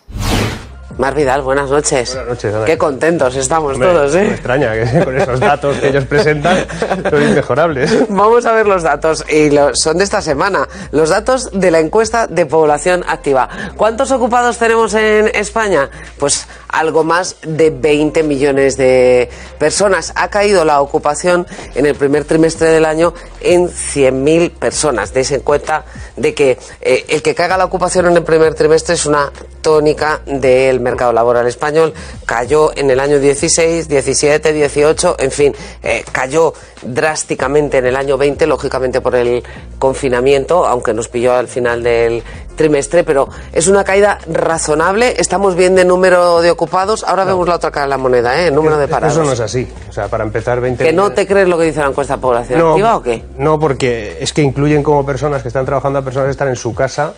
[0.97, 2.13] Mar Vidal, buenas noches.
[2.13, 2.65] Buenas noches, Ana.
[2.65, 4.23] Qué contentos estamos Hombre, todos, ¿eh?
[4.23, 6.65] Me extraña que con esos datos que ellos presentan
[7.09, 8.09] son inmejorables.
[8.09, 10.67] Vamos a ver los datos y lo, son de esta semana.
[10.91, 13.49] Los datos de la encuesta de población activa.
[13.77, 15.89] ¿Cuántos ocupados tenemos en España?
[16.19, 20.13] Pues algo más de 20 millones de personas.
[20.15, 25.13] Ha caído la ocupación en el primer trimestre del año en 100.000 personas.
[25.13, 28.95] Deis en cuenta de que eh, el que caiga la ocupación en el primer trimestre
[28.95, 31.93] es una tónica del mercado laboral español.
[32.25, 38.17] Cayó en el año 16, 17, 18, en fin, eh, cayó drásticamente en el año
[38.17, 39.43] 20, lógicamente por el
[39.79, 42.23] confinamiento, aunque nos pilló al final del
[42.55, 45.15] trimestre, pero es una caída razonable.
[45.17, 47.03] Estamos bien de número de ocupados.
[47.03, 47.31] Ahora no.
[47.31, 48.47] vemos la otra cara de la moneda, ¿eh?
[48.47, 49.15] el número de parados.
[49.15, 49.67] Eso no es así.
[49.89, 52.21] O sea, para empezar, 20 ¿Que no te crees lo que dice la encuesta de
[52.21, 53.23] población no, activa o qué?
[53.37, 56.55] No, porque es que incluyen como personas que están trabajando a personas que están en
[56.55, 57.13] su casa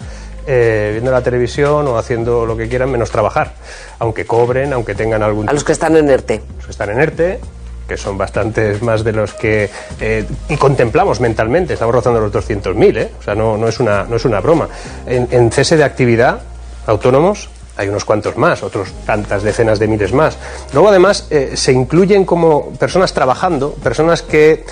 [0.47, 3.53] eh, viendo la televisión o haciendo lo que quieran menos trabajar,
[3.99, 5.49] aunque cobren, aunque tengan algún...
[5.49, 6.41] A los que están en ERTE.
[6.57, 7.39] Los que están en ERTE,
[7.87, 10.25] que son bastantes más de los que eh,
[10.59, 13.11] contemplamos mentalmente, estamos rozando los 200.000, ¿eh?
[13.19, 14.67] o sea, no, no, es una, no es una broma.
[15.05, 16.41] En, en cese de actividad,
[16.87, 20.37] autónomos, hay unos cuantos más, otros tantas decenas de miles más.
[20.73, 24.65] Luego, además, eh, se incluyen como personas trabajando, personas que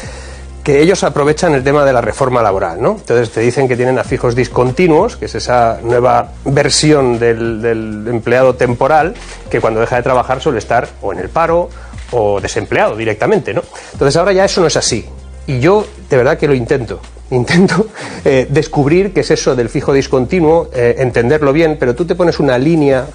[0.63, 2.91] que ellos aprovechan el tema de la reforma laboral, ¿no?
[2.91, 8.55] Entonces te dicen que tienen a fijos discontinuos, que es esa nueva versión del, empleado
[8.55, 9.15] temporal,
[9.49, 11.69] que cuando deja de trabajar suele estar o en el paro
[12.11, 13.63] o desempleado directamente, ¿no?
[13.93, 15.05] Entonces ahora ya eso no es así.
[15.47, 16.99] Y yo de verdad que lo intento.
[17.31, 17.87] Intento
[18.25, 22.39] eh, descubrir qué es eso del fijo discontinuo, eh, entenderlo bien, pero tú te pones
[22.39, 23.05] una línea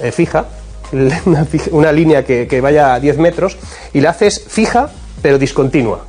[0.00, 0.46] eh, fija,
[0.92, 3.56] una, una línea que, que vaya a 10 metros,
[3.92, 4.90] y la haces fija
[5.22, 6.04] pero discontinua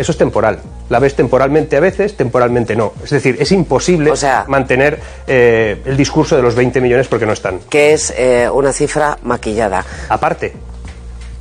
[0.00, 0.60] eso es temporal.
[0.88, 2.94] La ves temporalmente a veces, temporalmente no.
[3.04, 7.26] Es decir, es imposible o sea, mantener eh, el discurso de los 20 millones porque
[7.26, 7.60] no están.
[7.68, 9.84] Que es eh, una cifra maquillada.
[10.08, 10.54] Aparte,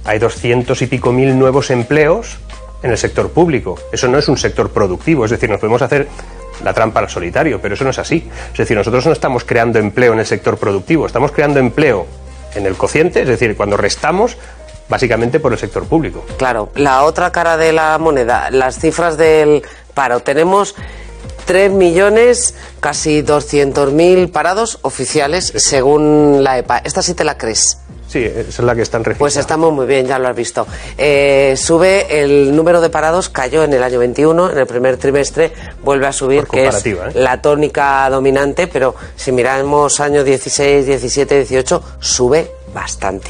[0.03, 2.37] hay 200 y pico mil nuevos empleos
[2.83, 3.77] en el sector público.
[3.93, 5.23] Eso no es un sector productivo.
[5.23, 6.09] Es decir, nos podemos hacer
[6.61, 8.27] la trampa al solitario, pero eso no es así.
[8.51, 12.05] Es decir, nosotros no estamos creando empleo en el sector productivo, estamos creando empleo
[12.55, 14.37] en el cociente, es decir, cuando restamos
[14.89, 16.25] básicamente por el sector público.
[16.37, 20.19] Claro, la otra cara de la moneda, las cifras del paro.
[20.19, 20.75] Tenemos
[21.45, 26.79] 3 millones, casi 200.000 parados oficiales, según la EPA.
[26.79, 27.77] ¿Esta sí te la crees?
[28.07, 29.19] Sí, esa es la que están registrando.
[29.19, 30.65] Pues estamos muy bien, ya lo has visto.
[30.97, 35.51] Eh, sube el número de parados, cayó en el año 21, en el primer trimestre
[35.83, 36.97] vuelve a subir, que es ¿eh?
[37.13, 43.29] la tónica dominante, pero si miramos años 16, 17, 18, sube bastante.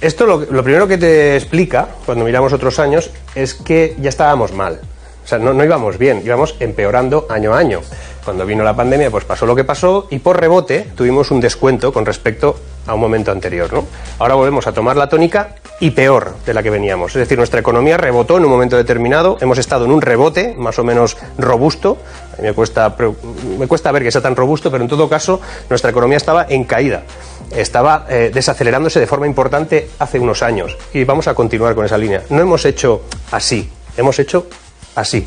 [0.00, 4.80] Esto lo, primero que te explica, cuando miramos otros años, es que ya estábamos mal.
[5.22, 7.80] O sea, no, no íbamos bien, íbamos empeorando año a año.
[8.24, 11.92] Cuando vino la pandemia, pues pasó lo que pasó y por rebote tuvimos un descuento
[11.92, 13.70] con respecto a un momento anterior.
[13.72, 13.86] ¿no?
[14.18, 17.12] Ahora volvemos a tomar la tónica y peor de la que veníamos.
[17.12, 20.78] Es decir, nuestra economía rebotó en un momento determinado, hemos estado en un rebote más
[20.78, 21.98] o menos robusto.
[22.38, 26.16] A mí me cuesta ver que sea tan robusto, pero en todo caso nuestra economía
[26.16, 27.02] estaba en caída.
[27.50, 31.98] Estaba eh, desacelerándose de forma importante hace unos años y vamos a continuar con esa
[31.98, 32.22] línea.
[32.30, 34.46] No hemos hecho así, hemos hecho
[34.94, 35.24] así.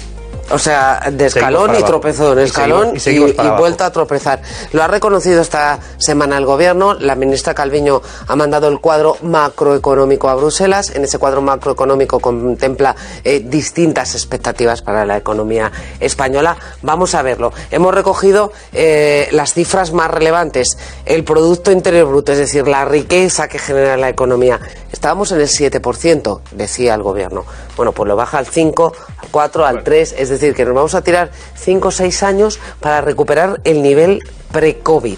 [0.50, 4.42] O sea, de escalón y tropezón, Y escalón seguimos- y seguimos y vuelta a tropezar.
[4.72, 6.94] Lo ha reconocido esta semana el gobierno.
[6.96, 10.92] La ministra Calviño ha mandado el cuadro macroeconómico a Bruselas.
[10.96, 16.58] En ese cuadro macroeconómico contempla eh, distintas expectativas para la economía española.
[16.82, 17.54] Vamos a verlo.
[17.72, 20.78] Hemos recogido eh, las cifras más relevantes.
[21.06, 24.60] El Producto Interior Bruto, es decir, la riqueza que genera la economía.
[25.04, 27.44] Estábamos en el 7%, decía el gobierno.
[27.76, 30.96] Bueno, pues lo baja al 5, al 4, al 3, es decir, que nos vamos
[30.96, 34.22] a tirar 5 o 6 años para recuperar el nivel
[34.54, 35.18] pre-COVID.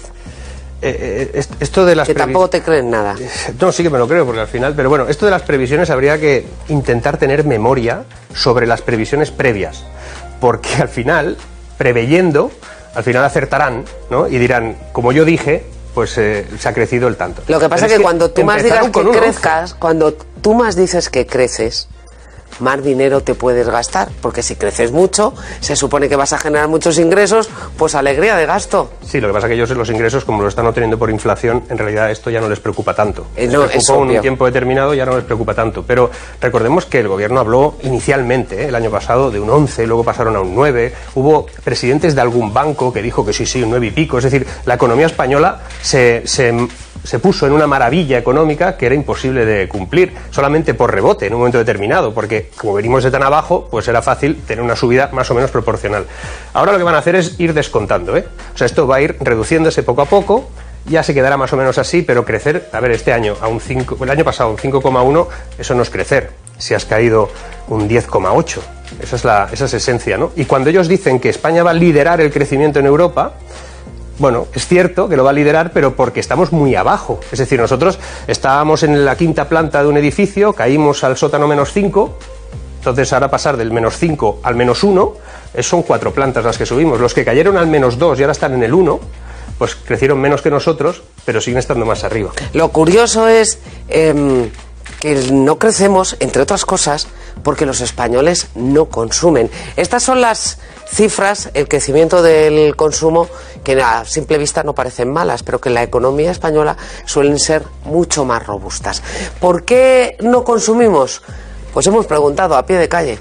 [0.82, 3.14] eh, est- esto de las Que tampoco te creen nada.
[3.60, 5.88] No, sí que me lo creo, porque al final, pero bueno, esto de las previsiones
[5.88, 8.02] habría que intentar tener memoria
[8.34, 9.84] sobre las previsiones previas,
[10.40, 11.36] porque al final,
[11.78, 12.50] preveyendo,
[12.96, 14.26] al final acertarán, ¿no?
[14.26, 15.64] Y dirán, como yo dije,
[15.96, 17.40] pues eh, se ha crecido el tanto.
[17.48, 21.08] Lo que pasa es que, cuando tú más digas que crezcas, cuando tú más dices
[21.08, 21.88] que creces,
[22.60, 26.68] más dinero te puedes gastar, porque si creces mucho, se supone que vas a generar
[26.68, 28.90] muchos ingresos, pues alegría de gasto.
[29.04, 31.64] Sí, lo que pasa es que ellos los ingresos, como lo están obteniendo por inflación,
[31.68, 33.26] en realidad esto ya no les preocupa tanto.
[33.36, 35.84] Eh, Les no, un tiempo determinado, ya no les preocupa tanto.
[35.86, 38.68] Pero recordemos que el gobierno habló inicialmente, ¿eh?
[38.68, 40.92] el año pasado, de un 11, luego pasaron a un 9.
[41.14, 44.18] Hubo presidentes de algún banco que dijo que sí, sí, un 9 y pico.
[44.18, 46.54] Es decir, la economía española se, se,
[47.06, 51.34] se puso en una maravilla económica que era imposible de cumplir, solamente por rebote en
[51.34, 55.10] un momento determinado, porque como venimos de tan abajo, pues era fácil tener una subida
[55.12, 56.06] más o menos proporcional.
[56.52, 58.26] Ahora lo que van a hacer es ir descontando, ¿eh?
[58.54, 60.50] O sea, esto va a ir reduciéndose poco a poco,
[60.84, 63.60] ya se quedará más o menos así, pero crecer, a ver, este año a un
[63.60, 65.26] 5, el año pasado un 5,1,
[65.58, 66.30] eso no es crecer.
[66.58, 67.28] Si has caído
[67.68, 68.60] un 10,8,
[69.02, 70.32] esa es la esa es esencia, ¿no?
[70.36, 73.34] Y cuando ellos dicen que España va a liderar el crecimiento en Europa,
[74.18, 77.20] bueno, es cierto que lo va a liderar, pero porque estamos muy abajo.
[77.30, 81.72] Es decir, nosotros estábamos en la quinta planta de un edificio, caímos al sótano menos
[81.72, 82.18] 5,
[82.78, 85.14] entonces ahora pasar del menos 5 al menos 1,
[85.60, 87.00] son cuatro plantas las que subimos.
[87.00, 89.00] Los que cayeron al menos 2 y ahora están en el 1,
[89.58, 92.30] pues crecieron menos que nosotros, pero siguen estando más arriba.
[92.52, 94.50] Lo curioso es em,
[95.00, 97.08] que no crecemos, entre otras cosas,
[97.42, 99.50] porque los españoles no consumen.
[99.76, 103.28] Estas son las cifras, el crecimiento del consumo,
[103.62, 107.64] que a simple vista no parecen malas, pero que en la economía española suelen ser
[107.84, 109.02] mucho más robustas.
[109.40, 111.22] ¿Por qué no consumimos?
[111.72, 113.18] Pues hemos preguntado a pie de calle.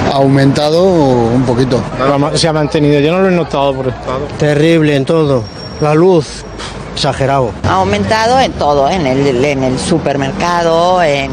[0.00, 1.82] Ha aumentado un poquito.
[2.34, 4.26] Se ha mantenido, yo no lo he notado por estado.
[4.38, 5.42] Terrible en todo.
[5.80, 6.44] La luz,
[6.94, 7.50] exagerado.
[7.64, 11.30] Ha aumentado en todo, en el, en el supermercado, en,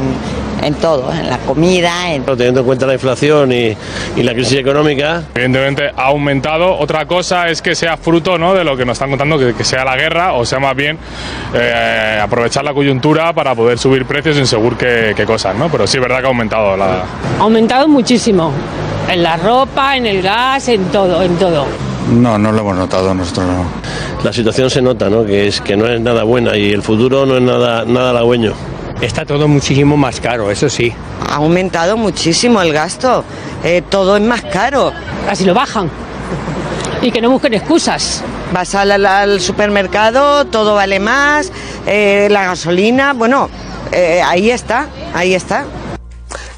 [0.64, 3.76] en todo, en la comida, en Teniendo en cuenta la inflación y,
[4.16, 6.76] y la crisis económica, Evidentemente ha aumentado.
[6.78, 8.54] Otra cosa es que sea fruto ¿no?
[8.54, 10.98] de lo que nos están contando, que, que sea la guerra, o sea más bien
[11.54, 15.68] eh, aprovechar la coyuntura para poder subir precios sin seguro qué, qué cosas, ¿no?
[15.68, 17.04] Pero sí es verdad que ha aumentado la,
[17.38, 18.52] Ha aumentado muchísimo.
[19.10, 21.66] En la ropa, en el gas, en todo, en todo.
[22.10, 23.46] No, no lo hemos notado nosotros.
[23.46, 23.64] No.
[24.22, 25.24] la situación se nota, ¿no?
[25.24, 28.52] Que es que no es nada buena y el futuro no es nada nada halagüeño.
[29.00, 30.92] Está todo muchísimo más caro, eso sí.
[31.28, 33.24] ha aumentado muchísimo el gasto.
[33.62, 34.92] Eh, todo es más caro.
[35.28, 35.90] Así lo bajan.
[37.02, 38.22] Y que no busquen excusas.
[38.52, 41.50] Vas al, al supermercado, todo vale más,
[41.86, 43.50] eh, la gasolina, bueno,
[43.90, 45.64] eh, ahí está, ahí está.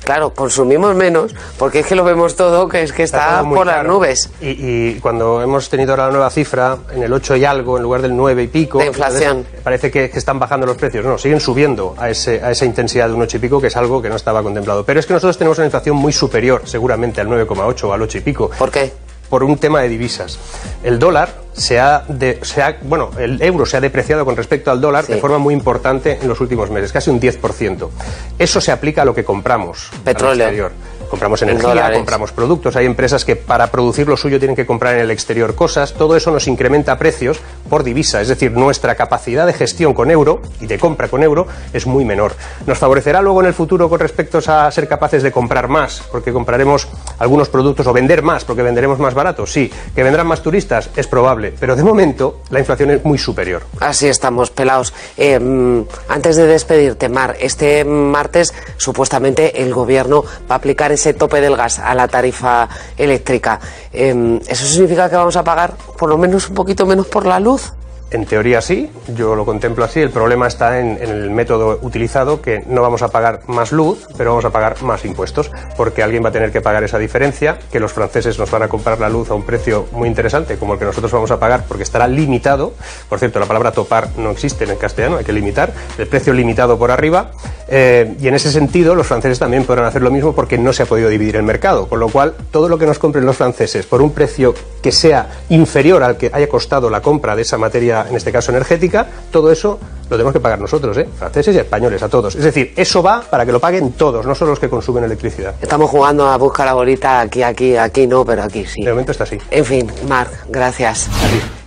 [0.06, 3.84] Claro, consumimos menos, porque es que lo vemos todo, que es que está, por las
[3.84, 4.30] nubes.
[4.40, 7.82] Y, y cuando hemos tenido ahora la nueva cifra, en el 8 y algo, en
[7.82, 9.44] lugar del 9 y pico, De inflación.
[9.64, 11.04] Parece que, que están bajando los precios.
[11.04, 13.76] No, siguen subiendo a, ese, a esa intensidad de un 8 y pico, que es
[13.76, 14.84] algo que no estaba contemplado.
[14.84, 18.18] Pero es que nosotros tenemos una inflación muy superior, seguramente al 9,8 o al 8
[18.18, 18.48] y pico.
[18.56, 18.92] ¿Por qué?
[19.28, 20.38] Por un tema de divisas.
[20.82, 24.70] El dólar se ha, de- se ha- bueno, el euro se ha depreciado con respecto
[24.70, 25.12] al dólar Sí.
[25.14, 27.90] de forma muy importante en los últimos meses, casi un 10%.
[28.38, 29.88] Eso se aplica a lo que compramos.
[29.92, 30.44] al Petróleo.
[30.46, 30.72] exterior.
[31.06, 31.98] Compramos En energía, dólares.
[31.98, 35.54] compramos productos, hay empresas que para producir lo suyo tienen que comprar en el exterior
[35.54, 37.38] cosas, todo eso nos incrementa precios
[37.68, 41.46] por divisa, es decir, nuestra capacidad de gestión con euro y de compra con euro
[41.72, 42.32] es muy menor.
[42.66, 46.02] ¿Nos favorecerá luego en el futuro con respecto a ser capaces de comprar más?
[46.10, 46.88] Porque compraremos
[47.18, 49.70] algunos productos o vender más porque venderemos más barato, sí.
[49.94, 50.90] ¿Que vendrán más turistas?
[50.96, 53.62] Es probable, pero de momento la inflación es muy superior.
[53.80, 54.92] Así estamos, pelados.
[55.16, 61.05] Eh, mm, antes de despedirte, Mar, este martes supuestamente el gobierno va a aplicar ese
[61.14, 63.60] tope del gas a la tarifa eléctrica.
[63.92, 67.40] Eh, ¿Eso significa que vamos a pagar por lo menos un poquito menos por la
[67.40, 67.72] luz?
[68.10, 70.00] En teoría sí, yo lo contemplo así.
[70.00, 74.30] El problema está en, el método utilizado, que no vamos a pagar más luz, pero
[74.30, 77.80] vamos a pagar más impuestos, porque alguien va a tener que pagar esa diferencia, que
[77.80, 80.78] los franceses nos van a comprar la luz a un precio muy interesante, como el
[80.78, 82.74] que nosotros vamos a pagar, porque estará limitado.
[83.08, 85.72] Por cierto, la palabra topar no existe en el castellano, hay que limitar.
[85.98, 87.32] El precio limitado por arriba.
[87.68, 90.84] eh, y en ese sentido, los franceses también podrán hacer lo mismo porque no se
[90.84, 91.88] ha podido dividir el mercado.
[91.88, 95.28] Con lo cual, todo lo que nos compren los franceses por un precio que sea
[95.48, 99.50] inferior al que haya costado la compra de esa materia, en este caso energética, todo
[99.50, 99.78] eso
[100.08, 101.08] lo tenemos que pagar nosotros, ¿eh?
[101.18, 102.34] franceses y españoles, a todos.
[102.34, 105.54] Es decir, eso va para que lo paguen todos, no solo los que consumen electricidad.
[105.60, 108.82] Estamos jugando a buscar la bolita aquí, aquí, aquí no, pero aquí sí.
[108.82, 109.38] De momento está así.
[109.50, 111.08] En fin, Marc, gracias.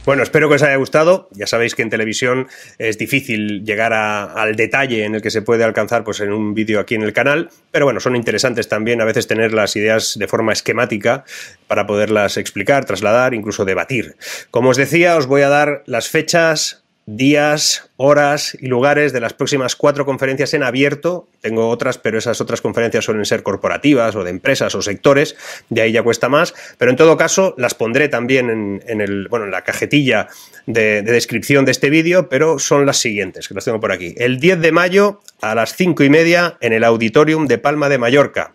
[0.10, 1.30] Bueno, espero que os haya gustado.
[1.34, 2.48] Ya sabéis que en televisión
[2.80, 6.80] es difícil llegar al detalle en el que se puede alcanzar pues, en un vídeo
[6.80, 10.28] aquí en el canal, pero bueno, son interesantes también a veces tener las ideas de
[10.28, 11.26] forma esquemática
[11.68, 14.16] para poderlas explicar, trasladar, incluso debatir.
[14.50, 16.84] Como os decía, os voy a dar las fechas,
[17.16, 21.28] días, horas y lugares de las próximas cuatro conferencias en abierto.
[21.42, 25.36] Tengo otras, pero esas otras conferencias suelen ser corporativas o de empresas o sectores,
[25.70, 26.54] de ahí ya cuesta más.
[26.78, 30.28] Pero en todo caso, las pondré también en, el, bueno, en la cajetilla
[30.66, 34.14] de, de descripción de este vídeo, pero son las siguientes, que las tengo por aquí.
[34.18, 37.98] El 10 de mayo a las cinco y media en el Auditorium de Palma de
[37.98, 38.54] Mallorca.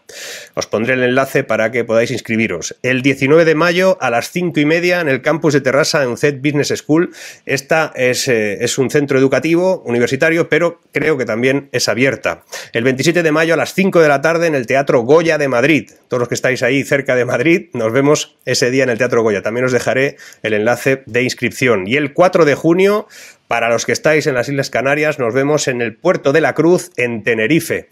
[0.55, 2.77] Os pondré el enlace para que podáis inscribiros.
[2.83, 6.17] El 19 de mayo a las cinco y media en el campus de Terrassa en
[6.17, 7.11] CET Business School.
[7.47, 12.45] Esta es, eh, es un centro educativo universitario, pero creo que también es abierta.
[12.73, 15.49] El 27 de mayo a las 5 de la tarde en el Teatro Goya de
[15.49, 15.91] Madrid.
[16.09, 19.23] Todos los que estáis ahí cerca de Madrid, nos vemos ese día en el Teatro
[19.23, 19.43] Goya.
[19.43, 21.87] También os dejaré el enlace de inscripción.
[21.87, 23.09] Y el 4 de junio
[23.49, 26.55] para los que estáis en las Islas Canarias, nos vemos en el Puerto de la
[26.55, 27.89] Cruz, en Tenerife.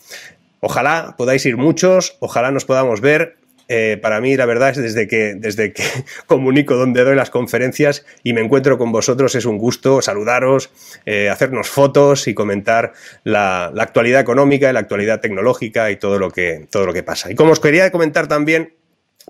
[0.60, 3.36] Ojalá podáis ir muchos, ojalá nos podamos ver.
[3.68, 5.82] Eh, para mí, la verdad es desde que, desde que
[6.26, 10.70] comunico donde doy las conferencias y me encuentro con vosotros, es un gusto saludaros,
[11.06, 12.92] eh, hacernos fotos y comentar
[13.24, 17.02] la, la actualidad económica y la actualidad tecnológica y todo lo que, todo lo que
[17.02, 17.30] pasa.
[17.30, 18.74] Y como os quería comentar también,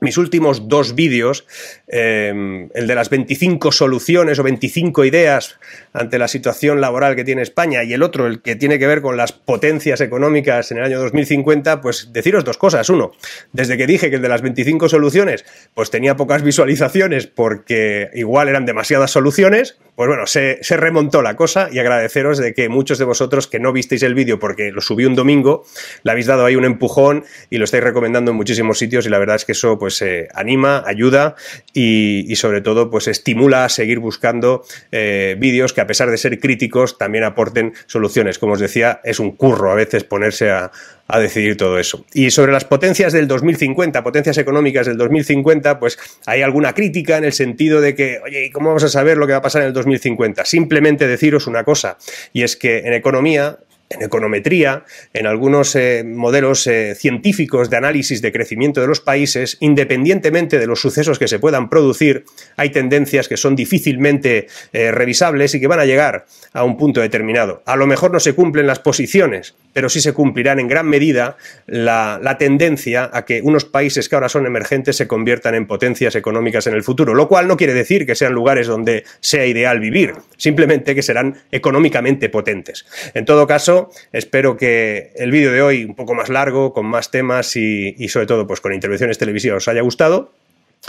[0.00, 1.46] mis últimos dos vídeos,
[1.88, 5.59] eh, el de las 25 soluciones o 25 ideas
[5.92, 9.02] ante la situación laboral que tiene España y el otro, el que tiene que ver
[9.02, 12.88] con las potencias económicas en el año 2050, pues deciros dos cosas.
[12.88, 13.12] Uno,
[13.52, 18.48] desde que dije que el de las 25 soluciones, pues tenía pocas visualizaciones porque igual
[18.48, 22.98] eran demasiadas soluciones, pues bueno, se, se remontó la cosa y agradeceros de que muchos
[22.98, 25.64] de vosotros que no visteis el vídeo porque lo subí un domingo,
[26.02, 29.18] le habéis dado ahí un empujón y lo estáis recomendando en muchísimos sitios y la
[29.18, 31.35] verdad es que eso pues eh, anima, ayuda
[31.73, 36.38] y, sobre todo pues estimula a seguir buscando eh, vídeos que a pesar de ser
[36.38, 38.38] críticos también aporten soluciones.
[38.38, 40.71] Como os decía, es un curro a veces ponerse a,
[41.09, 42.05] a decidir todo eso.
[42.14, 47.25] Y sobre las potencias del 2050, potencias económicas del 2050, pues hay alguna crítica en
[47.25, 49.62] el sentido de que, oye, ¿y cómo vamos a saber lo que va a pasar
[49.62, 50.45] en el 2050?
[50.45, 51.99] Simplemente deciros una cosa,
[52.33, 53.59] y es que en economía
[53.94, 59.57] en econometría, en algunos eh, modelos eh, científicos de análisis de crecimiento de los países,
[59.61, 62.24] independientemente de los sucesos que se puedan producir,
[62.57, 67.00] hay tendencias que son difícilmente eh, revisables y que van a llegar a un punto
[67.00, 67.62] determinado.
[67.66, 71.37] A lo mejor no se cumplen las posiciones, pero sí se cumplirán en gran medida
[71.66, 76.14] la, la tendencia a que unos países que ahora son emergentes se conviertan en potencias
[76.14, 79.81] económicas en el futuro, lo cual no quiere decir que sean lugares donde sea ideal
[79.81, 82.87] vivir, simplemente que serán económicamente potentes.
[83.14, 83.82] En todo caso,
[84.12, 88.27] espero que el vídeo de hoy, un poco más largo, con más temas y, sobre
[88.27, 90.33] todo pues con intervenciones televisivas, os haya gustado.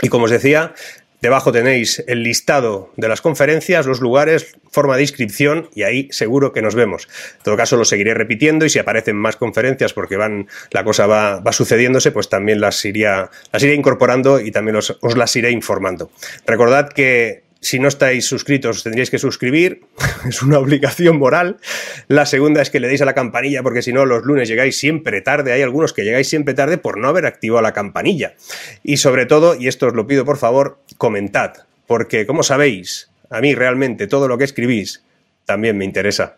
[0.02, 0.74] Y como os decía,
[1.24, 6.52] Debajo tenéis el listado de las conferencias, los lugares, forma de inscripción y ahí seguro
[6.52, 7.08] que nos vemos.
[7.38, 11.06] En todo caso lo seguiré repitiendo y si aparecen más conferencias porque van, la cosa
[11.06, 15.50] va, va sucediéndose, pues también las iría, las iré incorporando y también os las iré
[15.50, 16.10] informando.
[16.46, 19.80] Recordad que si no estáis suscritos, os tendríais que suscribir.
[20.28, 21.56] es una obligación moral.
[22.08, 24.78] La segunda es que le deis a la campanilla, porque si no, los lunes llegáis
[24.78, 25.52] siempre tarde.
[25.52, 28.34] Hay algunos que llegáis siempre tarde por no haber activado la campanilla.
[28.82, 31.54] Y sobre todo, y esto os lo pido por favor, comentad.
[31.86, 35.02] Porque, como sabéis, a mí realmente todo lo que escribís
[35.46, 36.36] también me interesa.